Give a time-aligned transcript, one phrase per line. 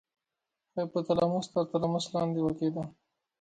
[0.73, 2.83] هایپو تلاموس تر تلاموس لاندې واقع دی.